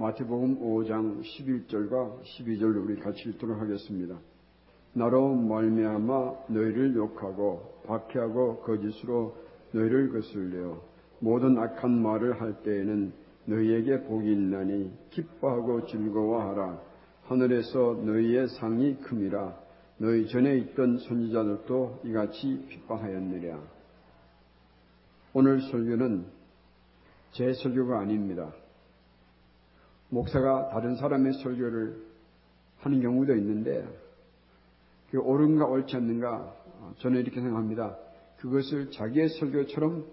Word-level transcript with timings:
마태복음 0.00 0.60
5장 0.60 1.20
11절과 1.20 2.22
12절을 2.22 2.84
우리 2.84 2.98
같이 2.98 3.28
읽도록 3.28 3.60
하겠습니다. 3.60 4.18
나로 4.94 5.34
말미암아 5.34 6.46
너희를 6.48 6.96
욕하고 6.96 7.82
박해하고 7.86 8.60
거짓으로 8.60 9.36
너희를 9.72 10.10
거슬려 10.10 10.80
모든 11.18 11.58
악한 11.58 12.02
말을 12.02 12.40
할 12.40 12.62
때에는 12.62 13.12
너희에게 13.44 14.04
복이 14.04 14.32
있나니 14.32 14.90
기뻐하고 15.10 15.84
즐거워하라 15.84 16.80
하늘에서 17.24 18.00
너희의 18.02 18.48
상이 18.48 18.96
큼이라 19.00 19.54
너희 19.98 20.26
전에 20.28 20.56
있던 20.60 20.96
선지자들도 20.96 22.00
이같이 22.06 22.64
핍박하였느랴 22.70 23.60
오늘 25.34 25.60
설교는 25.60 26.24
제 27.32 27.52
설교가 27.52 27.98
아닙니다. 28.00 28.50
목사가 30.10 30.68
다른 30.70 30.96
사람의 30.96 31.34
설교를 31.34 32.02
하는 32.78 33.00
경우도 33.00 33.34
있는데 33.36 33.86
그 35.10 35.18
옳은가 35.18 35.66
옳지 35.66 35.96
않는가 35.96 36.54
저는 36.98 37.20
이렇게 37.20 37.40
생각합니다. 37.40 37.96
그것을 38.38 38.90
자기의 38.90 39.28
설교처럼 39.28 40.04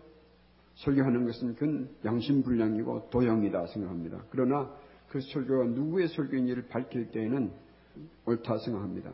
설교하는 0.75 1.25
것은 1.25 1.55
그건 1.55 1.89
양심불량이고 2.05 3.09
도형이다 3.09 3.67
생각합니다. 3.67 4.23
그러나 4.29 4.71
그 5.09 5.19
설교가 5.21 5.65
누구의 5.65 6.09
설교인지를 6.09 6.67
밝힐 6.67 7.09
때에는 7.11 7.51
옳다 8.25 8.57
생각합니다. 8.59 9.11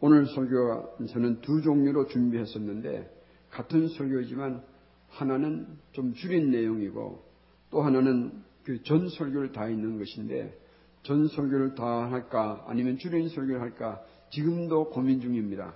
오늘 0.00 0.26
설교가 0.26 1.06
저는 1.08 1.40
두 1.40 1.62
종류로 1.62 2.06
준비했었는데 2.06 3.10
같은 3.50 3.88
설교이지만 3.88 4.62
하나는 5.08 5.66
좀 5.92 6.12
줄인 6.12 6.50
내용이고 6.50 7.24
또 7.70 7.82
하나는 7.82 8.43
그 8.64 8.82
전 8.82 9.08
설교를 9.08 9.52
다 9.52 9.68
있는 9.68 9.98
것인데 9.98 10.58
전 11.02 11.28
설교를 11.28 11.74
다 11.74 12.10
할까 12.10 12.64
아니면 12.66 12.98
줄인 12.98 13.28
설교를 13.28 13.60
할까 13.60 14.02
지금도 14.30 14.90
고민 14.90 15.20
중입니다. 15.20 15.74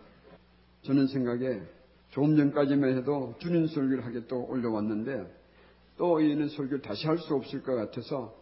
저는 0.83 1.07
생각에 1.09 1.61
조금 2.11 2.37
전까지만 2.37 2.97
해도 2.97 3.35
줄인 3.39 3.67
설교를 3.67 4.07
하겠다고 4.07 4.49
올려왔는데 4.49 5.39
또 5.99 6.21
이는 6.21 6.49
설교를 6.49 6.81
다시 6.81 7.07
할 7.07 7.19
수 7.19 7.35
없을 7.35 7.63
것 7.63 7.75
같아서 7.75 8.35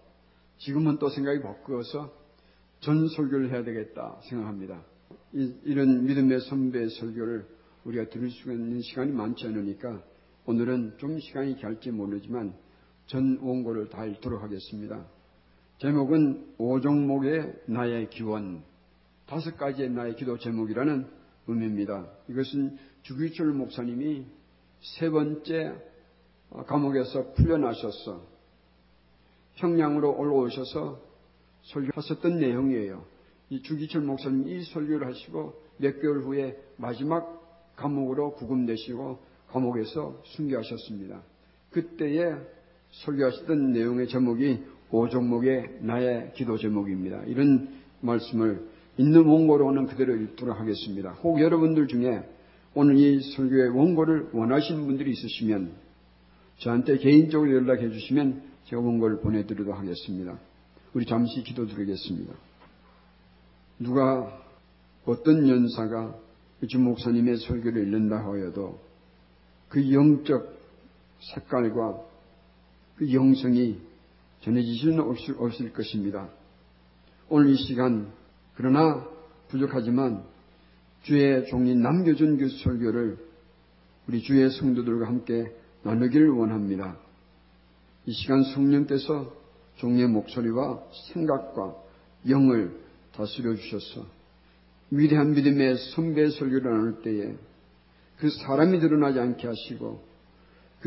지금은 0.58 0.98
또 0.98 1.08
생각이 1.08 1.40
바꾸어서 1.40 2.12
전 2.80 3.08
설교를 3.08 3.50
해야 3.50 3.64
되겠다 3.64 4.20
생각합니다. 4.28 4.82
이, 5.32 5.74
런 5.74 6.04
믿음의 6.04 6.40
선배의 6.40 6.90
설교를 6.90 7.46
우리가 7.84 8.10
들을 8.10 8.30
수 8.30 8.52
있는 8.52 8.80
시간이 8.80 9.12
많지 9.12 9.46
않으니까 9.46 10.02
오늘은 10.46 10.94
좀 10.98 11.18
시간이 11.18 11.60
갈지 11.60 11.90
모르지만 11.90 12.54
전 13.06 13.38
원고를 13.40 13.88
다 13.88 14.04
읽도록 14.04 14.42
하겠습니다. 14.42 15.06
제목은 15.78 16.54
오종목의 16.58 17.62
나의 17.66 18.10
기원 18.10 18.64
다섯 19.26 19.56
가지의 19.56 19.90
나의 19.90 20.16
기도 20.16 20.38
제목이라는 20.38 21.06
의미입니다. 21.46 22.06
이것은 22.28 22.78
주기철 23.02 23.52
목사님이 23.52 24.26
세 24.80 25.08
번째 25.10 25.74
감옥에서 26.66 27.32
풀려나셔서 27.34 28.22
평양으로 29.56 30.16
올라오셔서 30.18 31.00
설교하셨던 31.62 32.38
내용이에요. 32.38 33.04
이 33.50 33.62
주기철 33.62 34.02
목사님 34.02 34.48
이 34.48 34.64
설교를 34.64 35.06
하시고 35.06 35.60
몇 35.78 36.00
개월 36.00 36.22
후에 36.22 36.56
마지막 36.76 37.74
감옥으로 37.76 38.34
구금되시고 38.34 39.18
감옥에서 39.48 40.20
순교하셨습니다. 40.24 41.22
그때에 41.70 42.34
설교하시던 42.90 43.72
내용의 43.72 44.08
제목이 44.08 44.64
오종목의 44.90 45.78
나의 45.80 46.32
기도 46.34 46.56
제목입니다. 46.56 47.22
이런 47.26 47.68
말씀을 48.00 48.68
있는 48.98 49.24
원고로는 49.24 49.86
그대로 49.86 50.14
읽도록 50.16 50.58
하겠습니다. 50.58 51.10
혹 51.22 51.40
여러분들 51.40 51.88
중에 51.88 52.22
오늘 52.74 52.96
이 52.96 53.20
설교의 53.34 53.70
원고를 53.70 54.30
원하시는 54.32 54.86
분들이 54.86 55.10
있으시면 55.10 55.72
저한테 56.58 56.98
개인적으로 56.98 57.52
연락해 57.52 57.90
주시면 57.90 58.42
제가 58.66 58.80
원고를 58.80 59.20
보내드리도록 59.20 59.78
하겠습니다. 59.78 60.38
우리 60.94 61.04
잠시 61.04 61.42
기도 61.42 61.66
드리겠습니다. 61.66 62.34
누가 63.78 64.42
어떤 65.04 65.48
연사가 65.48 66.14
주 66.68 66.78
목사님의 66.78 67.36
설교를 67.36 67.82
읽는다 67.82 68.24
하여도 68.24 68.80
그 69.68 69.92
영적 69.92 70.56
색깔과 71.34 72.00
그 72.96 73.12
영성이 73.12 73.78
전해지지는 74.40 75.00
없을, 75.00 75.36
없을 75.38 75.72
것입니다. 75.72 76.28
오늘 77.28 77.50
이 77.50 77.56
시간 77.56 78.12
그러나 78.54 79.06
부족하지만 79.48 80.24
주의 81.02 81.46
종이 81.48 81.74
남겨준 81.74 82.38
그 82.38 82.48
설교를 82.48 83.18
우리 84.08 84.22
주의 84.22 84.50
성도들과 84.50 85.06
함께 85.06 85.52
나누기를 85.82 86.30
원합니다. 86.30 86.96
이 88.06 88.12
시간 88.12 88.42
성령께서 88.42 89.32
종의 89.76 90.06
목소리와 90.08 90.82
생각과 91.12 91.74
영을 92.28 92.80
다스려 93.14 93.54
주셔서 93.54 94.06
위대한 94.90 95.32
믿음의 95.32 95.76
선배 95.94 96.30
설교를 96.30 96.70
나눌 96.70 97.02
때에 97.02 97.34
그 98.18 98.30
사람이 98.30 98.78
드러나지 98.80 99.18
않게 99.18 99.46
하시고 99.46 100.05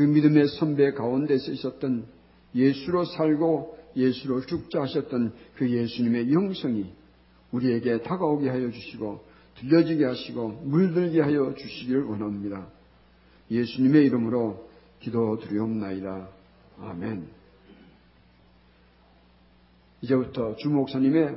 그 0.00 0.04
믿음의 0.04 0.48
선배 0.48 0.92
가운데서 0.92 1.52
있었던 1.52 2.06
예수로 2.54 3.04
살고 3.04 3.76
예수로 3.94 4.46
죽자 4.46 4.80
하셨던 4.80 5.34
그 5.56 5.70
예수님의 5.70 6.32
영성이 6.32 6.90
우리에게 7.52 8.00
다가오게 8.00 8.48
하여 8.48 8.70
주시고 8.70 9.22
들려지게 9.58 10.06
하시고 10.06 10.62
물들게 10.64 11.20
하여 11.20 11.54
주시기를 11.54 12.04
원합니다. 12.04 12.66
예수님의 13.50 14.06
이름으로 14.06 14.70
기도드리옵나이다. 15.00 16.28
아멘. 16.80 17.28
이제부터 20.00 20.56
주 20.56 20.70
목사님의 20.70 21.36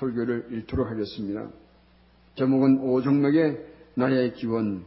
설교를 0.00 0.48
읽도록 0.50 0.90
하겠습니다. 0.90 1.48
제목은 2.34 2.80
오정맥의 2.80 3.66
나의 3.94 4.34
기원. 4.34 4.84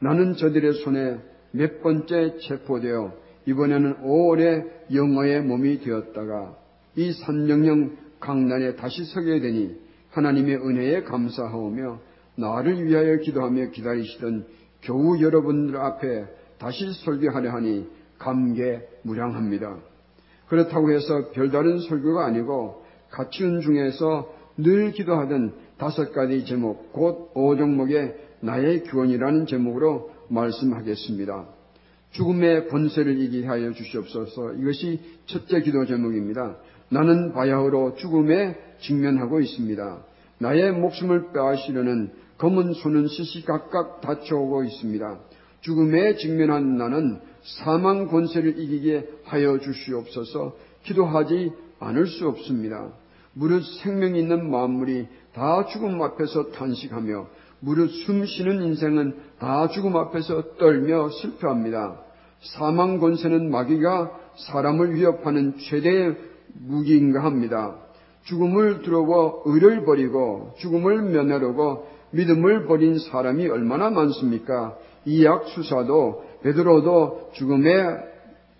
나는 0.00 0.36
저들의 0.36 0.74
손에 0.84 1.31
몇 1.52 1.82
번째 1.82 2.38
체포되어 2.38 3.12
이번에는 3.46 4.02
오래 4.02 4.64
영어의 4.92 5.42
몸이 5.42 5.80
되었다가 5.80 6.56
이 6.96 7.12
산정령 7.12 7.96
강난에 8.20 8.76
다시 8.76 9.04
서게 9.04 9.40
되니 9.40 9.76
하나님의 10.10 10.56
은혜에 10.56 11.02
감사하오며 11.02 12.00
나를 12.36 12.84
위하여 12.84 13.16
기도하며 13.16 13.70
기다리시던 13.70 14.46
교우 14.82 15.20
여러분들 15.20 15.76
앞에 15.76 16.26
다시 16.58 16.92
설교하려 17.04 17.50
하니 17.50 17.88
감개 18.18 18.80
무량합니다. 19.02 19.78
그렇다고 20.48 20.92
해서 20.92 21.30
별다른 21.32 21.78
설교가 21.80 22.26
아니고 22.26 22.84
가치운 23.10 23.60
중에서 23.60 24.32
늘 24.56 24.92
기도하던 24.92 25.54
다섯 25.78 26.12
가지 26.12 26.44
제목, 26.44 26.92
곧 26.92 27.30
오종목의 27.34 28.14
나의 28.42 28.82
교원이라는 28.84 29.46
제목으로 29.46 30.10
말씀하겠습니다. 30.28 31.46
죽음의 32.10 32.68
권세를 32.68 33.18
이기게 33.20 33.46
하여 33.46 33.72
주시옵소서. 33.72 34.54
이것이 34.54 35.00
첫째 35.26 35.62
기도 35.62 35.86
제목입니다. 35.86 36.56
나는 36.90 37.32
바야흐로 37.32 37.94
죽음에 37.96 38.56
직면하고 38.80 39.40
있습니다. 39.40 40.04
나의 40.38 40.72
목숨을 40.72 41.32
빼앗으려는 41.32 42.10
검은 42.38 42.74
손은 42.74 43.06
시시각각 43.06 44.00
닫혀오고 44.00 44.64
있습니다. 44.64 45.20
죽음에 45.60 46.16
직면한 46.16 46.76
나는 46.76 47.20
사망 47.42 48.08
권세를 48.08 48.58
이기게 48.58 49.08
하여 49.24 49.58
주시옵소서 49.58 50.56
기도하지 50.82 51.52
않을 51.78 52.06
수 52.08 52.28
없습니다. 52.28 52.92
무릇 53.34 53.62
생명 53.82 54.16
있는 54.16 54.50
만물이 54.50 55.06
다 55.32 55.66
죽음 55.66 56.02
앞에서 56.02 56.50
탄식하며 56.50 57.28
무릇 57.62 57.90
숨 58.04 58.26
쉬는 58.26 58.62
인생은 58.62 59.14
다 59.38 59.68
죽음 59.68 59.96
앞에서 59.96 60.56
떨며 60.58 61.10
슬퍼합니다. 61.10 62.00
사망 62.40 62.98
권세는 62.98 63.50
마귀가 63.50 64.10
사람을 64.48 64.96
위협하는 64.96 65.54
최대의 65.58 66.16
무기인가 66.54 67.22
합니다. 67.22 67.76
죽음을 68.24 68.82
두려워 68.82 69.42
의를 69.46 69.84
버리고 69.84 70.54
죽음을 70.58 71.02
면하려고 71.02 71.86
믿음을 72.10 72.66
버린 72.66 72.98
사람이 72.98 73.48
얼마나 73.48 73.90
많습니까? 73.90 74.76
이약 75.04 75.46
수사도 75.48 76.24
베드로도 76.42 77.30
죽음에 77.34 77.70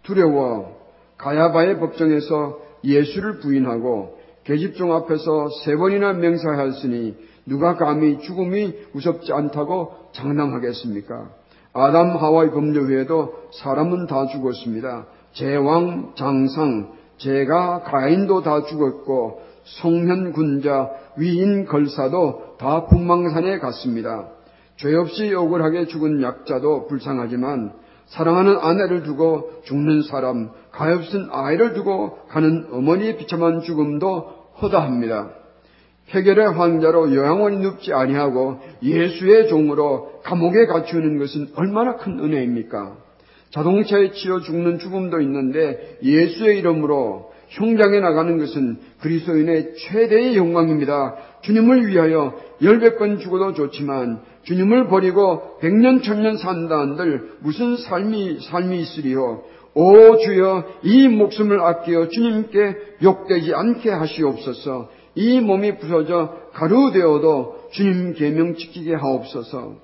두려워 0.05 0.81
가야바의 1.19 1.81
법정에서 1.81 2.61
예수를 2.85 3.41
부인하고 3.41 4.19
계집종 4.45 4.93
앞에서 4.95 5.49
세 5.65 5.75
번이나 5.75 6.13
맹사하였으니 6.13 7.32
누가 7.47 7.77
감히 7.77 8.21
죽음이 8.21 8.75
무섭지 8.93 9.33
않다고 9.33 9.93
장담하겠습니까? 10.13 11.31
아담 11.73 12.17
하와의 12.17 12.51
범죄 12.51 12.81
후에도 12.81 13.35
사람은 13.53 14.07
다 14.07 14.27
죽었습니다. 14.27 15.07
제왕, 15.33 16.13
장상, 16.17 16.93
제가 17.17 17.83
가인도 17.83 18.43
다 18.43 18.63
죽었고 18.65 19.41
성현 19.65 20.33
군자 20.33 20.91
위인 21.17 21.67
걸사도 21.67 22.57
다 22.59 22.87
분망산에 22.87 23.59
갔습니다. 23.59 24.29
죄 24.77 24.95
없이 24.95 25.33
억울하게 25.33 25.87
죽은 25.87 26.23
약자도 26.23 26.89
불쌍하지만 26.89 27.73
사랑하는 28.07 28.59
아내를 28.59 29.05
두고 29.05 29.63
죽는 29.65 30.03
사람, 30.03 30.51
가엾은 30.73 31.29
아이를 31.31 31.73
두고 31.75 32.19
가는 32.29 32.69
어머니의 32.73 33.17
비참한 33.17 33.63
죽음도 33.63 34.29
허다합니다. 34.61 35.42
해결의 36.13 36.53
환자로 36.53 37.15
요양원이 37.15 37.59
눕지 37.59 37.93
아니하고 37.93 38.59
예수의 38.83 39.49
종으로 39.49 40.21
감옥에 40.23 40.67
갇히는 40.67 41.19
것은 41.19 41.49
얼마나 41.57 41.97
큰 41.97 42.19
은혜입니까? 42.19 42.97
자동차에 43.51 44.13
치여 44.13 44.41
죽는 44.41 44.79
죽음도 44.79 45.21
있는데 45.21 45.99
예수의 46.03 46.59
이름으로 46.59 47.33
형장에 47.49 48.01
나가는 48.01 48.39
것은 48.39 48.79
그리스도인의 49.01 49.75
최대의 49.77 50.37
영광입니다. 50.37 51.17
주님을 51.43 51.87
위하여 51.87 52.35
열백 52.63 52.99
번 52.99 53.19
죽어도 53.19 53.53
좋지만 53.53 54.21
주님을 54.45 54.89
버리고 54.89 55.59
백년 55.61 56.03
천년 56.03 56.39
산다 56.39 56.79
한들 56.79 57.33
무슨 57.41 57.77
삶이 57.77 58.39
삶이 58.41 58.81
있으리요? 58.81 59.43
오 59.75 60.17
주여 60.19 60.65
이 60.83 61.09
목숨을 61.09 61.61
아끼어 61.61 62.09
주님께 62.09 62.77
욕되지 63.03 63.55
않게 63.55 63.91
하시옵소서. 63.91 64.89
이 65.15 65.41
몸이 65.41 65.79
부서져 65.79 66.35
가루되어도 66.53 67.69
주님 67.73 68.15
계명 68.15 68.55
지키게 68.55 68.95
하옵소서. 68.95 69.75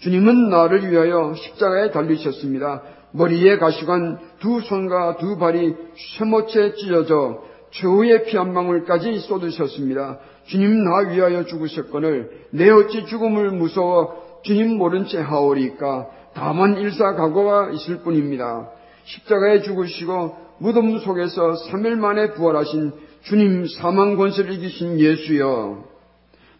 주님은 0.00 0.50
나를 0.50 0.90
위하여 0.90 1.34
십자가에 1.34 1.90
달리셨습니다. 1.90 2.82
머리에 3.12 3.58
가시관 3.58 4.18
두 4.40 4.60
손과 4.60 5.18
두 5.18 5.36
발이 5.38 5.74
쇠모채 6.18 6.74
찢어져 6.74 7.42
최후의 7.70 8.24
피 8.24 8.36
한 8.36 8.52
방울까지 8.52 9.18
쏟으셨습니다. 9.20 10.18
주님 10.46 10.84
나 10.84 11.08
위하여 11.10 11.44
죽으셨거늘 11.44 12.30
내 12.50 12.68
어찌 12.70 13.06
죽음을 13.06 13.50
무서워 13.52 14.40
주님 14.42 14.76
모른 14.76 15.06
채 15.06 15.18
하오리까 15.20 16.08
다만 16.34 16.76
일사각오가 16.76 17.70
있을 17.70 17.98
뿐입니다. 17.98 18.68
십자가에 19.04 19.62
죽으시고 19.62 20.36
무덤 20.58 20.98
속에서 20.98 21.52
3일 21.70 21.96
만에 21.96 22.32
부활하신 22.32 22.92
주님 23.22 23.66
사망 23.66 24.16
권세를 24.16 24.52
이기신 24.54 24.98
예수여 25.00 25.84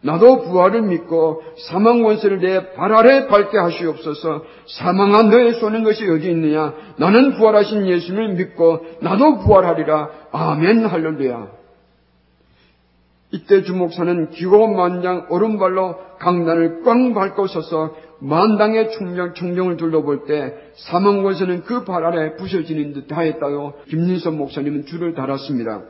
나도 0.04 0.42
부활을 0.42 0.82
믿고 0.82 1.42
사망 1.68 2.02
권세를 2.02 2.40
내 2.40 2.72
발 2.74 2.92
아래 2.92 3.28
밟게 3.28 3.56
하시옵소서. 3.56 4.42
사망한 4.66 5.30
너의 5.30 5.54
쏘는 5.54 5.84
것이 5.84 6.08
어디 6.08 6.28
있느냐? 6.30 6.74
나는 6.96 7.34
부활하신 7.34 7.86
예수를 7.86 8.34
믿고 8.34 8.84
나도 9.00 9.38
부활하리라. 9.38 10.10
아멘 10.32 10.86
할렐루야. 10.86 11.62
이때 13.30 13.62
주목사는 13.62 14.30
기고만장 14.30 15.26
오른발로 15.30 15.96
강단을 16.18 16.82
꽝 16.82 17.14
밟고 17.14 17.46
서서 17.46 17.94
만당의 18.20 18.90
총정, 18.92 19.34
총정을 19.34 19.76
둘러볼 19.78 20.24
때 20.26 20.52
사망 20.74 21.22
권세는 21.22 21.62
그 21.62 21.84
발 21.84 22.04
아래 22.04 22.34
부셔지는 22.36 22.92
듯 22.92 23.12
하였다고 23.16 23.74
김민선 23.88 24.36
목사님은 24.36 24.86
줄을 24.86 25.14
달았습니다. 25.14 25.82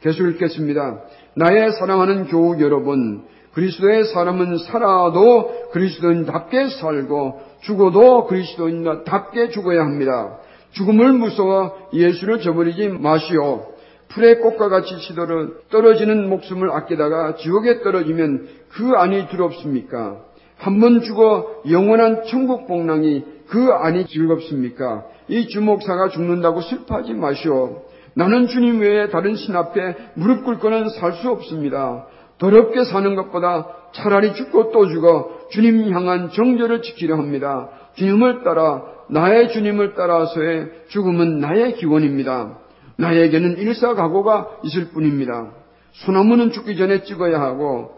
계속 0.00 0.26
읽겠습니다. 0.28 1.00
나의 1.34 1.72
사랑하는 1.72 2.26
교우 2.26 2.60
여러분, 2.60 3.22
그리스도의 3.52 4.04
사람은 4.04 4.58
살아도 4.58 5.70
그리스도인답게 5.72 6.68
살고 6.68 7.40
죽어도 7.62 8.26
그리스도인답게 8.26 9.48
죽어야 9.50 9.80
합니다. 9.82 10.38
죽음을 10.72 11.12
무서워 11.12 11.74
예수를 11.92 12.40
저버리지 12.40 12.88
마시오. 12.88 13.66
풀의 14.08 14.40
꽃과 14.40 14.68
같이 14.68 14.98
시도를 15.00 15.54
떨어지는 15.70 16.28
목숨을 16.28 16.70
아끼다가 16.70 17.36
지옥에 17.36 17.82
떨어지면 17.82 18.48
그 18.70 18.92
안이 18.94 19.28
두렵습니까? 19.28 20.22
한 20.58 20.80
번 20.80 21.02
죽어 21.02 21.62
영원한 21.70 22.24
천국 22.26 22.66
복랑이 22.66 23.24
그 23.48 23.70
안이 23.70 24.06
즐겁습니까? 24.06 25.04
이 25.28 25.46
주목사가 25.48 26.08
죽는다고 26.08 26.60
슬퍼하지 26.62 27.14
마시오. 27.14 27.82
나는 28.18 28.48
주님 28.48 28.80
외에 28.80 29.10
다른 29.10 29.36
신 29.36 29.54
앞에 29.54 29.94
무릎 30.14 30.44
꿇고는 30.44 30.88
살 30.88 31.12
수 31.12 31.30
없습니다. 31.30 32.04
더럽게 32.38 32.82
사는 32.82 33.14
것보다 33.14 33.68
차라리 33.92 34.34
죽고 34.34 34.72
또 34.72 34.88
죽어 34.88 35.38
주님 35.52 35.92
향한 35.92 36.28
정절을 36.30 36.82
지키려 36.82 37.16
합니다. 37.16 37.68
주님을 37.94 38.42
따라 38.42 38.82
나의 39.08 39.50
주님을 39.50 39.94
따라서의 39.94 40.66
죽음은 40.88 41.38
나의 41.38 41.76
기원입니다. 41.76 42.58
나에게는 42.96 43.58
일사각오가 43.58 44.48
있을 44.64 44.88
뿐입니다. 44.88 45.52
소나무는 45.92 46.50
죽기 46.50 46.76
전에 46.76 47.04
찍어야 47.04 47.40
하고 47.40 47.92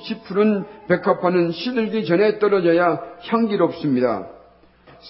시풀은 0.00 0.64
백합화는 0.88 1.52
시들기 1.52 2.06
전에 2.06 2.38
떨어져야 2.38 2.98
향기롭습니다. 3.28 4.26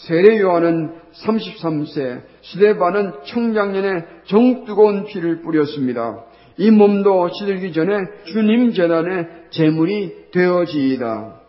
세례 0.05 0.41
요한은 0.41 0.93
33세, 1.25 2.23
시대반은 2.43 3.13
청장년에 3.27 4.05
정뜨거운 4.25 5.05
피를 5.05 5.43
뿌렸습니다. 5.43 6.25
이 6.59 6.71
몸도 6.71 7.31
시들기 7.31 7.73
전에 7.73 7.93
주님 8.25 8.73
재단의 8.73 9.27
제물이 9.51 10.31
되어지이다. 10.33 11.41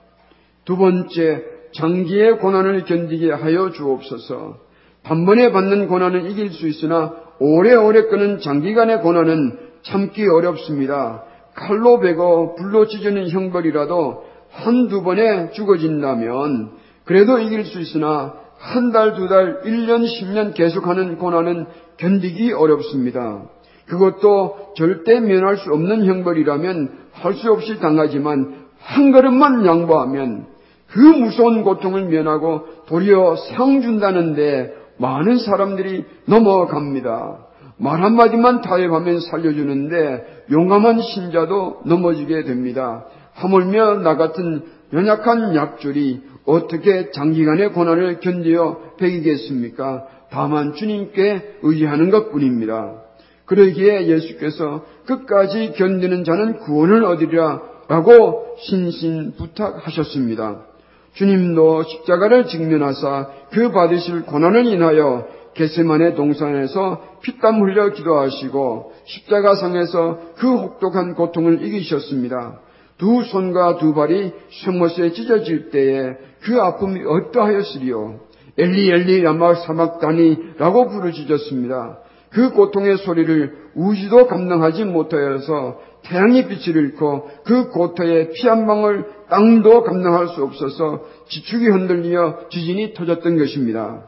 두 0.66 0.78
번째, 0.78 1.44
장기의 1.74 2.40
고난을 2.40 2.86
견디게 2.86 3.32
하여 3.32 3.72
주옵소서. 3.72 4.58
단번에 5.04 5.52
받는 5.52 5.88
고난은 5.88 6.30
이길 6.30 6.52
수 6.52 6.68
있으나 6.68 7.14
오래오래 7.40 8.04
끄는 8.04 8.40
장기간의 8.40 9.02
고난은 9.02 9.58
참기 9.84 10.28
어렵습니다. 10.28 11.24
칼로 11.54 12.00
베고 12.00 12.56
불로 12.56 12.88
찢어는 12.88 13.30
형벌이라도 13.30 14.26
한두 14.52 15.04
번에 15.04 15.52
죽어진다면 15.52 16.72
그래도 17.08 17.40
이길 17.40 17.66
수 17.66 17.80
있으나 17.80 18.34
한 18.60 18.92
달, 18.92 19.16
두 19.16 19.28
달, 19.28 19.62
1년, 19.64 20.06
10년 20.06 20.54
계속하는 20.54 21.18
고난은 21.18 21.66
견디기 21.98 22.54
어렵습니다. 22.54 23.44
그것도 23.88 24.74
절대 24.76 25.20
면할 25.20 25.58
수 25.58 25.72
없는 25.72 26.06
형벌이라면 26.06 27.08
할 27.14 27.34
수 27.34 27.52
없이 27.52 27.80
당하지만 27.80 28.68
한 28.80 29.12
걸음만 29.12 29.66
양보하면 29.66 30.46
그 30.88 31.00
무서운 31.00 31.64
고통을 31.64 32.06
면하고 32.06 32.66
도리어 32.88 33.36
상 33.36 33.82
준다는데 33.82 34.74
많은 34.98 35.38
사람들이 35.38 36.06
넘어갑니다. 36.26 37.38
말 37.78 38.04
한마디만 38.04 38.62
타협하면 38.62 39.20
살려주는데 39.20 40.46
용감한 40.52 41.02
신자도 41.02 41.82
넘어지게 41.86 42.44
됩니다. 42.44 43.06
하물며 43.34 44.00
나 44.00 44.16
같은 44.16 44.64
연약한 44.94 45.56
약줄이 45.56 46.22
어떻게 46.48 47.12
장기간의 47.12 47.74
고난을 47.74 48.22
견디어 48.22 48.80
배기겠습니까? 48.98 50.08
다만 50.32 50.74
주님께 50.74 51.60
의지하는 51.62 52.10
것 52.10 52.32
뿐입니다. 52.32 53.04
그러기에 53.46 54.08
예수께서 54.08 54.84
끝까지 55.06 55.74
견디는 55.74 56.24
자는 56.24 56.58
구원을 56.60 57.04
얻으리라 57.04 57.62
라고 57.88 58.56
신신 58.60 59.34
부탁하셨습니다. 59.38 60.64
주님도 61.14 61.84
십자가를 61.84 62.46
직면하사 62.48 63.30
그 63.52 63.72
받으실 63.72 64.24
고난을 64.24 64.66
인하여 64.66 65.28
게세만의 65.54 66.16
동산에서 66.16 67.02
피땀 67.24 67.62
흘려 67.62 67.92
기도하시고 67.92 68.94
십자가상에서 69.06 70.20
그 70.38 70.48
혹독한 70.48 71.16
고통을 71.16 71.66
이기셨습니다. 71.66 72.60
두 72.98 73.24
손과 73.24 73.78
두 73.78 73.94
발이 73.94 74.32
쇠못에 74.64 75.12
찢어질 75.12 75.70
때에 75.70 76.16
그 76.42 76.60
아픔이 76.60 77.02
어떠하였으리요? 77.06 78.20
엘리 78.58 78.90
엘리 78.90 79.22
라마 79.22 79.54
사막다니라고 79.56 80.88
부르짖었습니다. 80.90 82.00
그 82.32 82.52
고통의 82.52 82.98
소리를 82.98 83.56
우주도 83.76 84.28
감당하지 84.28 84.86
못하여서 84.86 85.80
태양의 86.04 86.48
빛을 86.48 86.76
잃고 86.76 87.30
그 87.46 87.70
고통의 87.70 88.32
피 88.32 88.48
한 88.48 88.66
방울 88.66 89.06
땅도 89.30 89.84
감당할 89.84 90.30
수 90.30 90.44
없어서 90.44 91.04
지축이 91.30 91.68
흔들리며 91.68 92.50
지진이 92.50 92.94
터졌던 92.94 93.38
것입니다. 93.38 94.04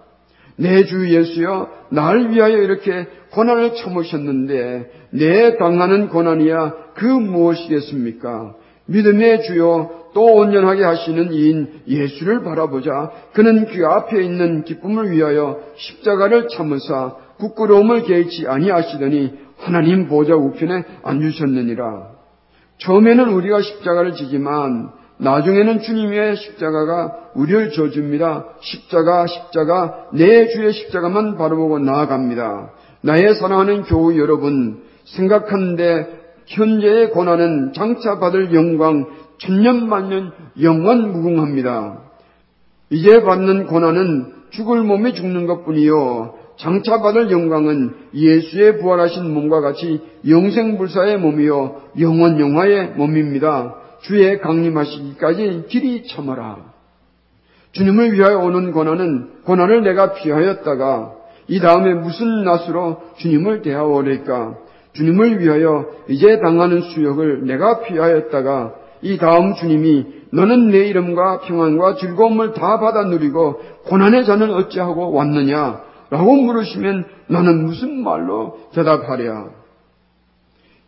내 0.58 0.84
주 0.84 1.10
예수여 1.10 1.70
날 1.92 2.32
위하여 2.32 2.58
이렇게 2.58 3.08
고난을 3.32 3.76
참으셨는데 3.76 4.92
내 5.12 5.58
당하는 5.58 6.10
고난이야 6.10 6.74
그 6.96 7.06
무엇이겠습니까? 7.06 8.56
믿음의 8.90 9.44
주요 9.44 9.90
또 10.14 10.26
온전하게 10.36 10.84
하시는 10.84 11.32
이인 11.32 11.82
예수를 11.88 12.44
바라보자 12.44 13.12
그는 13.34 13.66
그 13.66 13.86
앞에 13.86 14.22
있는 14.24 14.64
기쁨을 14.64 15.12
위하여 15.12 15.60
십자가를 15.76 16.48
참으사 16.50 17.16
부끄러움을 17.38 18.04
개의치 18.04 18.48
아니하시더니 18.48 19.34
하나님 19.58 20.08
보좌 20.08 20.36
우편에 20.36 20.84
앉으셨느니라. 21.04 22.20
처음에는 22.80 23.30
우리가 23.30 23.62
십자가를 23.62 24.14
지지만 24.14 24.90
나중에는 25.20 25.82
주님의 25.82 26.38
십자가가 26.38 27.32
우리를 27.36 27.72
져줍니다. 27.72 28.46
십자가, 28.62 29.28
십자가, 29.28 30.08
내 30.14 30.48
주의 30.48 30.72
십자가만 30.72 31.38
바라보고 31.38 31.80
나아갑니다. 31.80 32.72
나의 33.02 33.36
사랑하는 33.36 33.84
교우 33.84 34.18
여러분, 34.18 34.82
생각하는데 35.04 36.20
현재의 36.50 37.12
고난은 37.12 37.74
장차 37.74 38.20
받을 38.20 38.54
영광 38.54 39.06
천년만년 39.38 40.32
영원 40.62 41.12
무궁합니다. 41.12 42.02
이제 42.90 43.22
받는 43.22 43.68
고난은 43.68 44.34
죽을 44.50 44.82
몸에 44.82 45.14
죽는 45.14 45.46
것뿐이요. 45.46 46.34
장차 46.58 47.00
받을 47.02 47.32
영광은 47.32 47.96
예수의 48.14 48.80
부활하신 48.80 49.32
몸과 49.34 49.62
같이 49.62 50.02
영생불사의 50.28 51.20
몸이요. 51.20 51.82
영원 52.00 52.40
영화의 52.40 52.94
몸입니다. 52.96 53.76
주의 54.02 54.40
강림하시기까지 54.40 55.66
길이 55.70 56.06
참아라. 56.08 56.58
주님을 57.74 58.14
위하여 58.14 58.40
오는 58.40 58.72
고난은 58.72 59.44
고난을 59.44 59.84
내가 59.84 60.14
피하였다가 60.14 61.14
이 61.48 61.60
다음에 61.60 61.94
무슨 61.94 62.44
낯으로 62.44 63.04
주님을 63.18 63.62
대하오리까? 63.62 64.69
주님을 65.00 65.40
위하여 65.40 65.86
이제 66.10 66.40
당하는 66.40 66.82
수욕을 66.82 67.46
내가 67.46 67.80
피하였다가 67.80 68.74
이 69.02 69.18
다음 69.18 69.56
주님이 69.56 70.06
너는 70.32 70.72
내 70.72 70.88
이름과 70.90 71.40
평안과 71.40 71.96
즐거움을 71.96 72.54
다 72.54 72.80
받아 72.80 73.06
누리고 73.06 73.62
고난의 73.86 74.26
자는 74.26 74.54
어찌하고 74.54 75.14
왔느냐? 75.14 75.82
라고 76.10 76.34
물으시면 76.34 77.06
나는 77.28 77.66
무슨 77.66 78.04
말로 78.04 78.60
대답하랴? 78.74 79.50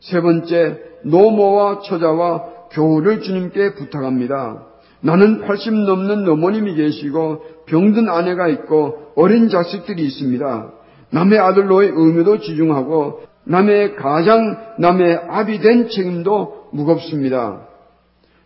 세 0.02 0.20
번째, 0.20 0.80
노모와 1.06 1.82
처자와 1.82 2.44
교우를 2.72 3.22
주님께 3.22 3.76
부탁합니다. 3.76 4.66
나는 5.02 5.42
80 5.42 5.74
넘는 5.74 6.28
어머님이 6.28 6.76
계시고 6.76 7.44
병든 7.68 8.10
아내가 8.10 8.50
있고 8.50 9.14
어린 9.16 9.48
자식들이 9.48 10.04
있습니다. 10.04 10.72
남의 11.12 11.40
아들로의 11.40 11.92
의무도 11.94 12.40
지중하고 12.40 13.31
남의 13.46 13.96
가장 13.96 14.76
남의 14.78 15.16
아비 15.30 15.60
된 15.60 15.90
책임도 15.90 16.70
무겁습니다. 16.74 17.68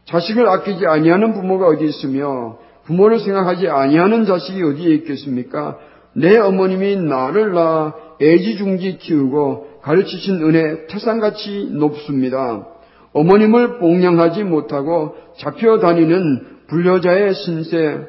자식을 0.05 0.47
아끼지 0.47 0.85
아니하는 0.85 1.33
부모가 1.33 1.67
어디 1.67 1.85
있으며 1.85 2.57
부모를 2.85 3.19
생각하지 3.19 3.67
아니하는 3.67 4.25
자식이 4.25 4.61
어디에 4.61 4.93
있겠습니까? 4.95 5.77
내 6.13 6.37
어머님이 6.37 6.97
나를 6.97 7.53
낳아 7.53 7.93
애지중지 8.21 8.99
키우고 8.99 9.79
가르치신 9.81 10.41
은혜 10.43 10.87
태산같이 10.87 11.69
높습니다. 11.73 12.67
어머님을 13.13 13.79
봉양하지 13.79 14.43
못하고 14.43 15.15
잡혀 15.37 15.79
다니는 15.79 16.47
불효자의 16.67 17.33
신세, 17.33 17.99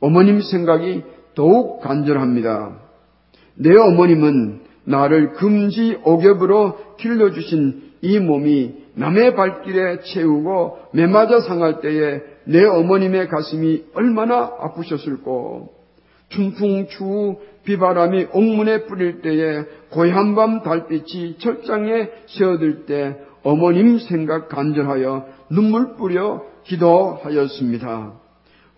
어머님 0.00 0.40
생각이 0.40 1.02
더욱 1.34 1.80
간절합니다. 1.80 2.78
내 3.56 3.76
어머님은 3.76 4.60
나를 4.90 5.32
금지 5.32 5.98
옥엽으로 6.02 6.96
길러주신 6.98 7.90
이 8.02 8.18
몸이 8.18 8.74
남의 8.94 9.34
발길에 9.34 10.00
채우고 10.00 10.78
매맞아 10.92 11.40
상할 11.40 11.80
때에 11.80 12.20
내 12.44 12.64
어머님의 12.64 13.28
가슴이 13.28 13.84
얼마나 13.94 14.52
아프셨을꼬. 14.60 15.68
춘풍 16.30 16.86
추후 16.88 17.40
비바람이 17.64 18.28
옥문에 18.32 18.84
뿌릴 18.84 19.20
때에 19.20 19.64
고향 19.90 20.34
밤 20.34 20.62
달빛이 20.62 21.38
철장에 21.38 22.08
새어들 22.26 22.86
때 22.86 23.16
어머님 23.42 23.98
생각 23.98 24.48
간절하여 24.48 25.26
눈물 25.50 25.96
뿌려 25.96 26.42
기도하였습니다. 26.64 28.12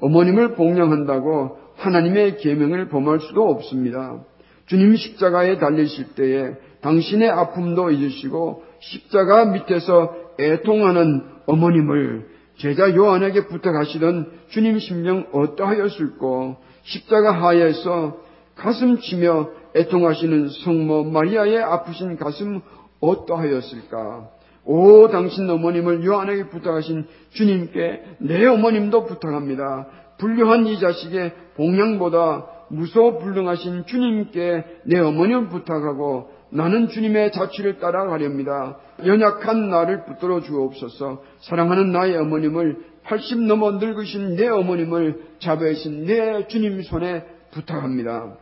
어머님을 0.00 0.54
봉양한다고 0.54 1.58
하나님의 1.76 2.38
계명을 2.38 2.88
범할 2.88 3.20
수도 3.20 3.48
없습니다. 3.50 4.24
주님 4.72 4.96
십자가에 4.96 5.58
달리실 5.58 6.14
때에 6.14 6.54
당신의 6.80 7.28
아픔도 7.28 7.90
잊으시고 7.90 8.62
십자가 8.80 9.44
밑에서 9.44 10.14
애통하는 10.40 11.24
어머님을 11.44 12.26
제자 12.56 12.94
요한에게 12.94 13.48
부탁하시던 13.48 14.32
주님 14.48 14.78
심령 14.78 15.26
어떠하였을꼬 15.30 16.56
십자가 16.84 17.32
하에서 17.32 18.16
가슴 18.56 18.98
치며 18.98 19.50
애통하시는 19.76 20.48
성모 20.64 21.04
마리아의 21.04 21.58
아프신 21.58 22.16
가슴 22.16 22.62
어떠하였을까? 23.00 24.30
오 24.64 25.08
당신 25.08 25.50
어머님을 25.50 26.02
요한에게 26.02 26.48
부탁하신 26.48 27.04
주님께 27.32 28.04
내 28.20 28.46
어머님도 28.46 29.04
부탁합니다. 29.04 29.86
불효한 30.16 30.66
이 30.66 30.80
자식의 30.80 31.32
봉양보다 31.56 32.46
무서워 32.72 33.18
불능하신 33.18 33.86
주님께 33.86 34.64
내 34.84 34.98
어머님을 34.98 35.48
부탁하고 35.48 36.30
나는 36.50 36.88
주님의 36.88 37.30
자취를 37.32 37.78
따라가렵니다. 37.78 38.78
연약한 39.04 39.68
나를 39.68 40.06
붙들어 40.06 40.40
주옵소서. 40.40 41.22
사랑하는 41.40 41.92
나의 41.92 42.16
어머님을 42.16 42.78
80 43.04 43.42
넘어 43.42 43.72
늙으신 43.72 44.36
내 44.36 44.48
어머님을 44.48 45.34
잡으신 45.38 46.06
내 46.06 46.46
주님 46.48 46.80
손에 46.82 47.26
부탁합니다. 47.52 48.38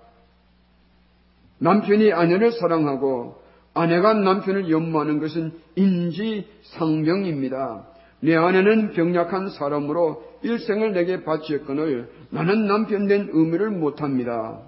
남편이 1.58 2.12
아내를 2.12 2.52
사랑하고 2.52 3.34
아내가 3.74 4.14
남편을 4.14 4.70
연모하는 4.70 5.18
것은 5.18 5.52
인지상명입니다. 5.74 7.84
내 8.20 8.36
아내는 8.36 8.92
병약한 8.92 9.50
사람으로 9.50 10.22
일생을 10.42 10.92
내게 10.92 11.24
바치었거늘 11.24 12.10
나는 12.30 12.66
남편 12.66 13.06
된 13.06 13.28
의무를 13.32 13.70
못합니다. 13.70 14.60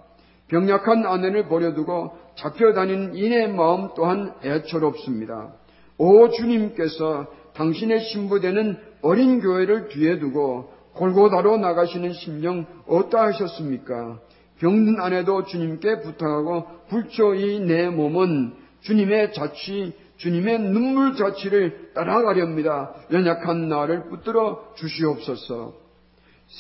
병약한 0.49 1.07
아내를 1.07 1.49
버려두고 1.49 2.13
잡혀다니는 2.37 3.15
이내 3.15 3.47
마음 3.47 3.89
또한 3.95 4.33
애처롭습니다. 4.45 5.53
오 5.99 6.29
주님께서 6.31 7.27
당신의 7.55 8.01
신부되는 8.01 8.77
어린 9.03 9.41
교회를 9.41 9.89
뒤에 9.89 10.19
두고 10.19 10.71
골고다로 10.95 11.59
나가시는 11.59 12.13
심령 12.13 12.67
어떠하셨습니까? 12.87 14.19
병든 14.59 15.01
아내도 15.01 15.45
주님께 15.45 16.01
부탁하고 16.01 16.67
불초 16.89 17.35
이 17.35 17.61
내 17.61 17.89
몸은 17.89 18.55
주님의 18.83 19.33
자취, 19.33 19.93
주님의 20.17 20.61
눈물 20.61 21.17
자취를 21.17 21.93
따라가렵니다. 21.95 22.95
연약한 23.13 23.69
나를 23.69 24.09
붙들어 24.09 24.73
주시옵소서. 24.77 25.75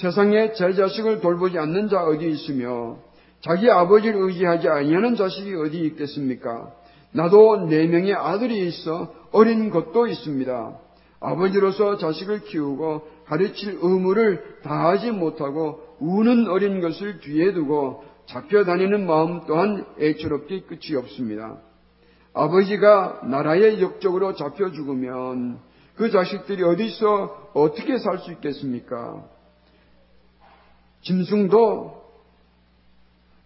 세상에 0.00 0.52
제 0.54 0.72
자식을 0.72 1.20
돌보지 1.20 1.58
않는 1.58 1.88
자 1.88 2.04
어디 2.04 2.28
있으며 2.30 2.98
자기 3.40 3.70
아버지를 3.70 4.20
의지하지 4.22 4.68
아니하는 4.68 5.16
자식이 5.16 5.54
어디 5.54 5.80
있겠습니까? 5.80 6.72
나도 7.12 7.66
네 7.68 7.86
명의 7.86 8.14
아들이 8.14 8.66
있어 8.68 9.12
어린 9.32 9.70
것도 9.70 10.06
있습니다. 10.06 10.78
아버지로서 11.20 11.98
자식을 11.98 12.40
키우고 12.44 13.02
가르칠 13.26 13.78
의무를 13.80 14.42
다하지 14.62 15.10
못하고 15.12 15.80
우는 16.00 16.48
어린 16.48 16.80
것을 16.80 17.20
뒤에 17.20 17.52
두고 17.52 18.04
잡혀 18.26 18.64
다니는 18.64 19.06
마음 19.06 19.44
또한 19.46 19.84
애처롭게 20.00 20.62
끝이 20.62 20.96
없습니다. 20.96 21.58
아버지가 22.34 23.22
나라의 23.24 23.82
역적으로 23.82 24.34
잡혀 24.34 24.70
죽으면 24.72 25.58
그 25.96 26.10
자식들이 26.10 26.62
어디서 26.62 27.50
어떻게 27.54 27.98
살 27.98 28.18
수 28.18 28.32
있겠습니까? 28.32 29.22
짐승도 31.02 32.02